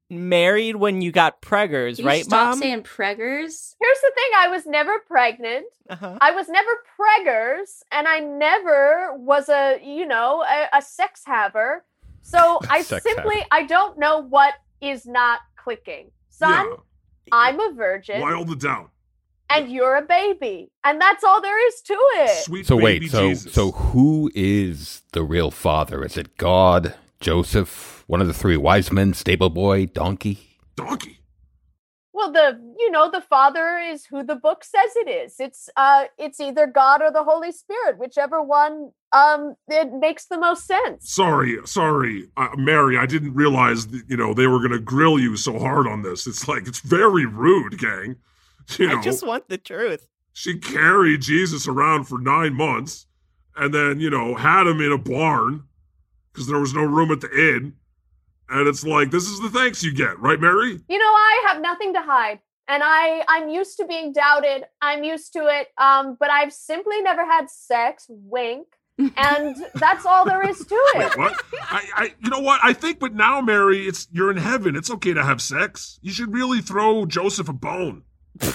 married 0.09 0.76
when 0.76 1.03
you 1.03 1.11
got 1.11 1.43
preggers, 1.43 1.97
Can 1.97 2.05
you 2.05 2.09
right, 2.11 2.25
stop 2.25 2.50
Mom? 2.50 2.59
saying 2.61 2.83
preggers? 2.83 3.75
Here's 3.81 4.00
the 4.00 4.12
thing, 4.15 4.31
I 4.37 4.49
was 4.50 4.65
never 4.67 4.99
pregnant. 5.00 5.67
uh-huh. 5.91 6.19
I 6.21 6.31
was 6.31 6.49
never 6.49 6.71
preggers, 6.99 7.83
and 7.91 8.07
I 8.07 8.21
never 8.21 9.15
was 9.17 9.49
a, 9.49 9.81
you 9.83 10.07
know, 10.07 10.43
a, 10.45 10.79
a 10.79 10.83
sex 10.83 11.23
haver. 11.26 11.85
So 12.23 12.61
I 12.71 12.83
Sex 12.83 13.03
simply, 13.05 13.37
haver. 13.37 13.47
I 13.50 13.65
don't 13.65 13.99
know 13.99 14.19
what 14.21 14.55
is 14.81 15.07
not 15.07 15.41
clicking. 15.57 16.11
Son, 16.29 16.67
yeah. 16.69 16.76
I'm 17.33 17.59
a 17.59 17.73
virgin, 17.75 18.21
Wild 18.21 18.50
it 18.50 18.61
down. 18.61 18.88
And 19.50 19.71
you're 19.71 19.97
a 19.97 20.03
baby, 20.03 20.71
and 20.85 21.00
that's 21.00 21.25
all 21.25 21.41
there 21.41 21.67
is 21.69 21.81
to 21.83 21.95
it. 21.95 22.45
Sweet 22.45 22.67
So 22.67 22.76
baby 22.79 23.07
wait, 23.07 23.11
so 23.11 23.29
Jesus. 23.29 23.53
so 23.53 23.73
who 23.73 24.31
is 24.35 25.03
the 25.12 25.23
real 25.23 25.50
father? 25.50 26.05
Is 26.05 26.17
it 26.17 26.37
God, 26.37 26.95
Joseph, 27.21 28.05
one 28.07 28.21
of 28.21 28.26
the 28.26 28.35
three 28.35 28.57
wise 28.57 28.91
men, 28.93 29.15
stable 29.15 29.50
boy, 29.50 29.87
donkey? 29.87 30.59
donkey. 30.76 31.21
Well, 32.12 32.33
the, 32.33 32.59
you 32.79 32.91
know, 32.91 33.11
the 33.11 33.21
Father 33.21 33.76
is 33.76 34.07
who 34.07 34.23
the 34.25 34.37
book 34.37 34.65
says 34.65 34.97
it 34.97 35.07
is. 35.07 35.35
It's, 35.38 35.69
uh, 35.76 36.05
it's 36.17 36.41
either 36.41 36.67
God 36.67 37.03
or 37.03 37.11
the 37.11 37.23
Holy 37.23 37.53
Spirit, 37.53 37.99
whichever 37.99 38.43
one, 38.43 38.93
um, 39.12 39.55
it 39.69 39.93
makes 39.93 40.25
the 40.25 40.38
most 40.38 40.67
sense. 40.67 41.11
Sorry, 41.11 41.59
sorry, 41.67 42.29
uh, 42.38 42.49
Mary. 42.57 42.97
I 42.97 43.05
didn't 43.05 43.35
realize 43.35 43.88
that, 43.88 44.05
you 44.09 44.17
know 44.17 44.33
they 44.33 44.47
were 44.47 44.61
gonna 44.62 44.79
grill 44.79 45.19
you 45.19 45.37
so 45.37 45.59
hard 45.59 45.87
on 45.87 46.00
this. 46.03 46.26
It's 46.26 46.49
like 46.49 46.67
it's 46.67 46.81
very 46.81 47.26
rude, 47.26 47.79
gang. 47.79 48.17
You 48.79 48.89
know, 48.89 48.99
I 48.99 49.03
just 49.03 49.25
want 49.27 49.49
the 49.49 49.59
truth. 49.59 50.09
she 50.33 50.59
carried 50.59 51.23
Jesus 51.23 51.69
around 51.69 52.05
for 52.05 52.19
nine 52.19 52.55
months, 52.55 53.07
and 53.57 53.73
then 53.73 54.01
you 54.01 54.11
know 54.11 54.35
had 54.35 54.67
him 54.67 54.81
in 54.81 54.93
a 54.93 54.99
barn 54.99 55.65
because 56.33 56.47
there 56.49 56.59
was 56.61 56.75
no 56.75 56.83
room 56.83 57.11
at 57.11 57.21
the 57.21 57.31
inn. 57.31 57.75
And 58.49 58.69
it's 58.69 58.85
like 58.85 59.11
this 59.11 59.25
is 59.25 59.41
the 59.41 59.51
thanks 59.51 59.83
you 59.83 59.93
get, 59.95 60.19
right, 60.21 60.41
Mary? 60.41 60.81
you 60.89 60.99
know 60.99 61.05
i 61.05 61.45
have 61.49 61.61
nothing 61.61 61.93
to 61.95 62.01
hide 62.01 62.39
and 62.69 62.83
i 62.85 63.25
i'm 63.29 63.49
used 63.49 63.77
to 63.77 63.87
being 63.87 64.13
doubted 64.13 64.65
i'm 64.81 65.03
used 65.05 65.33
to 65.33 65.47
it 65.47 65.69
um 65.79 66.17
but 66.21 66.31
i've 66.31 66.53
simply 66.53 67.01
never 67.03 67.25
had 67.25 67.49
sex 67.51 68.07
wink 68.09 68.67
and 69.17 69.57
that's 69.75 70.07
all 70.07 70.25
there 70.25 70.49
is 70.49 70.59
to 70.59 70.91
Wait, 70.95 71.05
it 71.07 71.19
what? 71.19 71.35
I, 71.61 71.85
I, 71.97 72.15
you 72.23 72.31
know 72.31 72.41
what? 72.41 72.61
I 72.65 72.73
think, 72.73 72.99
but 72.99 73.13
now, 73.15 73.43
Mary, 73.43 73.87
it's 73.87 74.09
you're 74.11 74.31
in 74.31 74.39
heaven. 74.39 74.75
It's 74.75 74.91
okay 74.91 75.13
to 75.13 75.23
have 75.23 75.43
sex. 75.43 75.99
You 76.01 76.13
should 76.13 76.33
really 76.33 76.63
throw 76.63 77.05
Joseph 77.05 77.51
a 77.51 77.53
bone, 77.53 78.05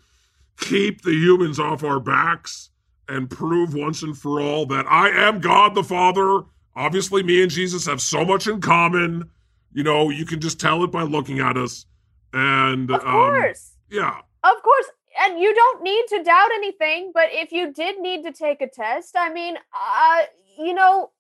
keep 0.59 1.03
the 1.03 1.13
humans 1.13 1.59
off 1.61 1.85
our 1.85 2.01
backs 2.01 2.71
and 3.09 3.29
prove 3.29 3.75
once 3.75 4.03
and 4.03 4.17
for 4.17 4.41
all 4.41 4.65
that 4.67 4.87
I 4.89 5.09
am 5.11 5.41
God 5.41 5.75
the 5.75 5.85
Father. 5.85 6.43
Obviously, 6.77 7.23
me 7.23 7.43
and 7.43 7.51
Jesus 7.51 7.87
have 7.87 8.01
so 8.01 8.25
much 8.25 8.47
in 8.47 8.61
common. 8.61 9.31
You 9.73 9.83
know, 9.83 10.11
you 10.11 10.25
can 10.25 10.41
just 10.41 10.59
tell 10.61 10.83
it 10.85 10.91
by 10.91 11.03
looking 11.03 11.39
at 11.41 11.57
us. 11.57 11.87
And, 12.33 12.91
Of 12.91 13.01
um, 13.05 13.13
course. 13.13 13.73
yeah. 13.91 14.19
Of 14.43 14.63
course. 14.63 14.87
and 15.21 15.39
you 15.39 15.55
don't 15.55 15.83
need 15.83 16.05
to 16.09 16.23
doubt 16.23 16.51
anything, 16.55 17.13
but 17.15 17.29
if 17.31 17.53
you 17.53 17.73
did 17.73 17.99
need 18.01 18.25
to 18.25 18.33
take 18.33 18.61
a 18.61 18.69
test, 18.69 19.15
I 19.17 19.33
mean, 19.33 19.57
uh, 19.57 20.23
you 20.59 20.75
know, 20.75 21.11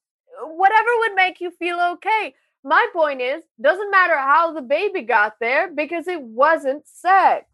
whatever 0.42 0.88
would 1.00 1.14
make 1.14 1.40
you 1.40 1.50
feel 1.52 1.78
okay. 1.92 2.34
My 2.64 2.86
point 2.94 3.20
is, 3.20 3.42
doesn't 3.60 3.90
matter 3.90 4.16
how 4.16 4.52
the 4.52 4.62
baby 4.62 5.02
got 5.02 5.34
there 5.38 5.70
because 5.70 6.08
it 6.08 6.22
wasn't 6.22 6.86
sex. 6.88 7.44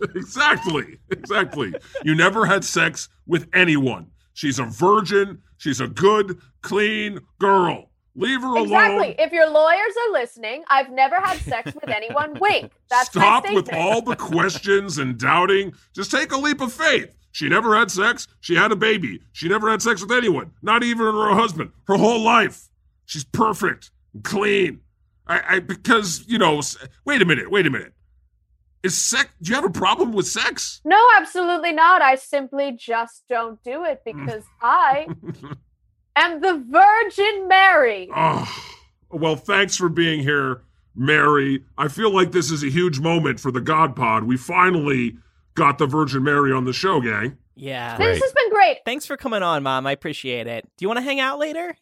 exactly. 0.14 0.98
Exactly. 1.10 1.74
You 2.04 2.14
never 2.14 2.44
had 2.44 2.64
sex 2.64 3.08
with 3.26 3.48
anyone. 3.54 4.08
She's 4.34 4.58
a 4.58 4.64
virgin. 4.64 5.40
She's 5.56 5.80
a 5.80 5.88
good, 5.88 6.38
clean 6.60 7.20
girl. 7.38 7.88
Leave 8.14 8.42
her 8.42 8.48
alone. 8.48 8.64
Exactly. 8.64 9.14
If 9.18 9.32
your 9.32 9.48
lawyers 9.48 9.94
are 10.06 10.12
listening, 10.12 10.64
I've 10.68 10.90
never 10.90 11.16
had 11.18 11.38
sex 11.38 11.72
with 11.74 11.88
anyone. 11.88 12.38
Wink. 12.40 12.72
That's 12.90 13.08
Stop 13.08 13.50
with 13.50 13.72
all 13.72 14.02
the 14.02 14.16
questions 14.16 14.98
and 14.98 15.18
doubting. 15.18 15.72
Just 15.94 16.10
take 16.10 16.32
a 16.32 16.36
leap 16.36 16.60
of 16.60 16.72
faith. 16.72 17.14
She 17.30 17.48
never 17.48 17.74
had 17.74 17.90
sex. 17.90 18.28
She 18.40 18.54
had 18.54 18.70
a 18.70 18.76
baby. 18.76 19.22
She 19.32 19.48
never 19.48 19.70
had 19.70 19.80
sex 19.80 20.02
with 20.02 20.12
anyone, 20.12 20.50
not 20.60 20.82
even 20.82 21.06
her 21.06 21.34
husband, 21.34 21.70
her 21.86 21.96
whole 21.96 22.20
life. 22.20 22.68
She's 23.12 23.24
perfect 23.24 23.90
and 24.14 24.24
clean. 24.24 24.80
I, 25.26 25.42
I 25.56 25.58
because 25.60 26.24
you 26.26 26.38
know. 26.38 26.62
Wait 27.04 27.20
a 27.20 27.26
minute. 27.26 27.50
Wait 27.50 27.66
a 27.66 27.70
minute. 27.70 27.92
Is 28.82 28.96
sex? 28.96 29.28
Do 29.42 29.50
you 29.50 29.54
have 29.54 29.64
a 29.66 29.70
problem 29.70 30.12
with 30.12 30.26
sex? 30.26 30.80
No, 30.84 30.98
absolutely 31.16 31.72
not. 31.72 32.00
I 32.00 32.14
simply 32.14 32.72
just 32.72 33.24
don't 33.28 33.62
do 33.62 33.84
it 33.84 34.00
Mm. 34.06 34.26
because 34.26 34.42
I 34.62 35.06
am 36.16 36.40
the 36.40 36.64
Virgin 36.68 37.48
Mary. 37.48 38.08
Oh, 38.16 38.64
well, 39.10 39.36
thanks 39.36 39.76
for 39.76 39.88
being 39.90 40.20
here, 40.22 40.62
Mary. 40.96 41.62
I 41.76 41.88
feel 41.88 42.10
like 42.14 42.32
this 42.32 42.50
is 42.50 42.64
a 42.64 42.70
huge 42.70 42.98
moment 42.98 43.38
for 43.38 43.52
the 43.52 43.60
God 43.60 43.94
Pod. 43.94 44.24
We 44.24 44.36
finally 44.38 45.16
got 45.54 45.76
the 45.76 45.86
Virgin 45.86 46.24
Mary 46.24 46.50
on 46.50 46.64
the 46.64 46.72
show, 46.72 47.00
gang. 47.02 47.36
Yeah. 47.54 47.98
Great. 47.98 48.14
This 48.14 48.22
has 48.22 48.32
been 48.32 48.50
great. 48.50 48.78
Thanks 48.86 49.04
for 49.04 49.16
coming 49.18 49.42
on, 49.42 49.62
Mom. 49.62 49.86
I 49.86 49.92
appreciate 49.92 50.46
it. 50.46 50.64
Do 50.76 50.82
you 50.82 50.88
want 50.88 50.96
to 50.96 51.02
hang 51.04 51.20
out 51.20 51.38
later? 51.38 51.76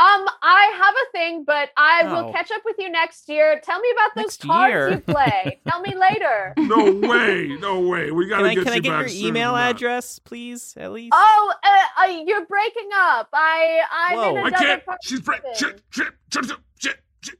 Um, 0.00 0.26
I 0.42 0.72
have 0.82 0.94
a 0.94 1.10
thing, 1.12 1.44
but 1.44 1.68
I 1.76 2.04
Oh. 2.06 2.24
will 2.24 2.32
catch 2.32 2.50
up 2.50 2.62
with 2.64 2.76
you 2.78 2.88
next 2.90 3.28
year. 3.28 3.60
Tell 3.62 3.78
me 3.78 3.88
about 3.92 4.14
those 4.16 4.24
Next 4.24 4.40
cards 4.46 4.72
year? 4.72 4.90
you 4.92 5.00
play. 5.00 5.60
Tell 5.68 5.80
me 5.82 5.94
later. 5.94 6.54
No 6.56 6.90
way, 7.06 7.56
no 7.60 7.80
way. 7.80 8.10
We 8.10 8.26
gotta 8.26 8.44
Can 8.44 8.50
I, 8.50 8.54
get 8.54 8.64
can 8.64 8.72
you 8.72 8.76
I 8.76 8.80
get 8.80 8.90
back 8.90 9.12
your 9.14 9.28
email 9.28 9.54
address, 9.56 10.18
please, 10.18 10.74
at 10.78 10.92
least? 10.92 11.12
Oh, 11.14 11.52
uh, 11.62 12.02
uh, 12.04 12.06
you're 12.26 12.46
breaking 12.46 12.88
up. 12.94 13.28
I, 13.34 13.80
I'm 13.92 14.16
Whoa. 14.16 14.30
in 14.30 14.36
I 14.38 14.40
another 14.48 14.56
can't. 14.64 14.84
part 14.86 14.98
She's 15.04 15.18
of 15.18 15.24
break. 15.26 15.42
the 15.42 15.54
Shit, 15.54 15.82
shit, 15.90 16.06
shit, 16.32 16.44
shit, 16.46 16.56
shit, 16.78 16.96
shit. 17.22 17.38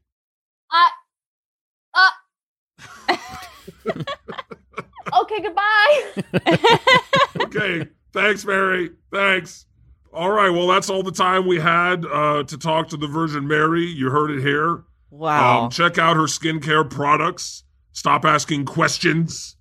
Okay, 5.22 5.40
goodbye. 5.42 6.12
Okay. 7.42 7.88
Thanks, 8.12 8.44
Mary. 8.44 8.90
Thanks. 9.12 9.66
All 10.12 10.30
right. 10.30 10.50
Well, 10.50 10.66
that's 10.66 10.90
all 10.90 11.02
the 11.02 11.12
time 11.12 11.46
we 11.46 11.60
had 11.60 12.04
uh, 12.04 12.42
to 12.44 12.58
talk 12.58 12.88
to 12.88 12.96
the 12.96 13.06
Virgin 13.06 13.46
Mary. 13.46 13.84
You 13.86 14.10
heard 14.10 14.30
it 14.30 14.40
here. 14.42 14.82
wow. 15.10 15.64
Um, 15.64 15.70
check 15.70 15.98
out 15.98 16.16
her 16.16 16.24
skincare 16.24 16.88
products. 16.88 17.64
Stop 17.92 18.24
asking 18.24 18.64
questions. 18.66 19.56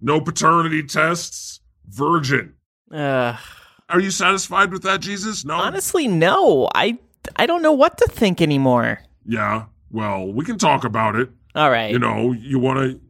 No 0.00 0.20
paternity 0.20 0.82
tests. 0.82 1.60
Virgin. 1.88 2.54
Are 2.92 4.00
you 4.00 4.10
satisfied 4.10 4.72
with 4.72 4.82
that, 4.82 5.00
Jesus? 5.00 5.44
No. 5.44 5.54
honestly, 5.54 6.08
no. 6.08 6.68
I 6.74 6.98
I 7.36 7.46
don't 7.46 7.62
know 7.62 7.72
what 7.72 7.98
to 7.98 8.06
think 8.06 8.40
anymore. 8.40 9.00
Yeah. 9.26 9.66
Well, 9.90 10.32
we 10.32 10.44
can 10.44 10.58
talk 10.58 10.84
about 10.84 11.16
it. 11.16 11.28
All 11.54 11.70
right. 11.70 11.90
You 11.92 11.98
know, 11.98 12.32
you 12.32 12.58
want 12.58 12.78
to. 12.78 13.00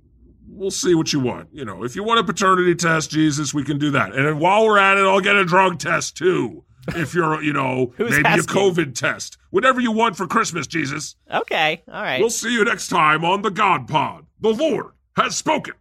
We'll 0.49 0.71
see 0.71 0.95
what 0.95 1.13
you 1.13 1.21
want. 1.21 1.49
You 1.53 1.65
know, 1.65 1.83
if 1.83 1.97
you 1.97 2.05
want 2.05 2.21
a 2.21 2.25
paternity 2.25 2.75
test, 2.75 3.11
Jesus, 3.11 3.55
we 3.55 3.65
can 3.65 3.79
do 3.79 3.91
that. 3.93 4.15
And 4.15 4.39
while 4.39 4.65
we're 4.65 4.79
at 4.79 4.99
it, 4.99 5.03
I'll 5.05 5.21
get 5.21 5.35
a 5.37 5.45
drug 5.45 5.79
test 5.79 6.17
too. 6.17 6.65
If 6.89 7.15
you're, 7.15 7.43
you 7.43 7.53
know, 7.53 7.93
maybe 7.99 8.25
asking? 8.25 8.57
a 8.57 8.61
COVID 8.61 8.95
test. 8.95 9.39
Whatever 9.51 9.81
you 9.81 9.93
want 9.93 10.17
for 10.17 10.27
Christmas, 10.27 10.67
Jesus. 10.67 11.17
okay. 11.33 11.83
All 11.89 12.03
right. 12.03 12.21
We'll 12.21 12.31
see 12.31 12.53
you 12.53 12.65
next 12.65 12.89
time 12.89 13.25
on 13.25 13.43
the 13.43 13.51
God 13.51 13.87
Pod. 13.89 14.27
The 14.41 14.51
Lord 14.53 14.93
has 15.17 15.37
spoken. 15.37 15.75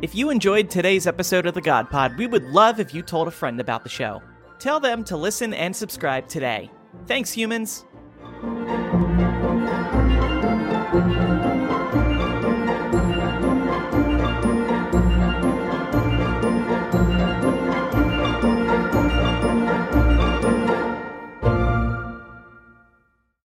If 0.00 0.14
you 0.14 0.30
enjoyed 0.30 0.70
today's 0.70 1.06
episode 1.06 1.44
of 1.46 1.54
the 1.54 1.60
God 1.60 1.90
Pod, 1.90 2.16
we 2.16 2.26
would 2.28 2.44
love 2.44 2.78
if 2.78 2.94
you 2.94 3.02
told 3.02 3.26
a 3.26 3.32
friend 3.32 3.60
about 3.60 3.82
the 3.82 3.88
show. 3.88 4.22
Tell 4.60 4.78
them 4.78 5.02
to 5.04 5.16
listen 5.16 5.52
and 5.52 5.74
subscribe 5.74 6.28
today. 6.28 6.70
Thanks, 7.06 7.32
humans. 7.32 7.84